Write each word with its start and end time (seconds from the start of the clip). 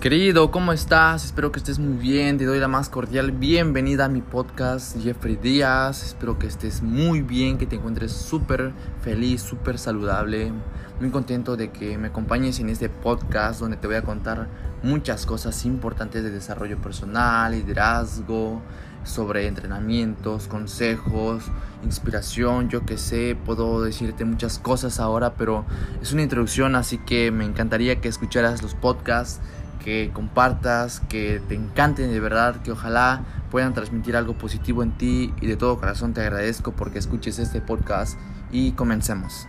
Querido, 0.00 0.52
¿cómo 0.52 0.72
estás? 0.72 1.24
Espero 1.24 1.50
que 1.50 1.58
estés 1.58 1.80
muy 1.80 1.96
bien. 1.96 2.38
Te 2.38 2.44
doy 2.44 2.60
la 2.60 2.68
más 2.68 2.88
cordial 2.88 3.32
bienvenida 3.32 4.04
a 4.04 4.08
mi 4.08 4.20
podcast 4.20 4.96
Jeffrey 5.02 5.34
Díaz. 5.34 6.04
Espero 6.04 6.38
que 6.38 6.46
estés 6.46 6.82
muy 6.82 7.20
bien, 7.20 7.58
que 7.58 7.66
te 7.66 7.74
encuentres 7.74 8.12
súper 8.12 8.70
feliz, 9.02 9.42
súper 9.42 9.76
saludable. 9.76 10.52
Muy 11.00 11.10
contento 11.10 11.56
de 11.56 11.72
que 11.72 11.98
me 11.98 12.08
acompañes 12.08 12.60
en 12.60 12.68
este 12.68 12.88
podcast 12.88 13.58
donde 13.58 13.76
te 13.76 13.88
voy 13.88 13.96
a 13.96 14.02
contar 14.02 14.46
muchas 14.84 15.26
cosas 15.26 15.64
importantes 15.64 16.22
de 16.22 16.30
desarrollo 16.30 16.78
personal, 16.78 17.50
liderazgo, 17.50 18.62
sobre 19.02 19.48
entrenamientos, 19.48 20.46
consejos, 20.46 21.42
inspiración, 21.82 22.68
yo 22.68 22.86
que 22.86 22.98
sé, 22.98 23.36
puedo 23.44 23.82
decirte 23.82 24.24
muchas 24.24 24.60
cosas 24.60 25.00
ahora, 25.00 25.34
pero 25.34 25.64
es 26.00 26.12
una 26.12 26.22
introducción, 26.22 26.76
así 26.76 26.98
que 26.98 27.32
me 27.32 27.44
encantaría 27.44 28.00
que 28.00 28.08
escucharas 28.08 28.62
los 28.62 28.74
podcasts 28.74 29.40
que 29.82 30.10
compartas, 30.12 31.00
que 31.08 31.40
te 31.48 31.54
encanten 31.54 32.10
de 32.10 32.20
verdad, 32.20 32.62
que 32.62 32.72
ojalá 32.72 33.22
puedan 33.50 33.74
transmitir 33.74 34.16
algo 34.16 34.34
positivo 34.34 34.82
en 34.82 34.92
ti 34.92 35.32
y 35.40 35.46
de 35.46 35.56
todo 35.56 35.78
corazón 35.78 36.12
te 36.14 36.20
agradezco 36.20 36.72
porque 36.72 36.98
escuches 36.98 37.38
este 37.38 37.60
podcast 37.60 38.18
y 38.50 38.72
comencemos. 38.72 39.46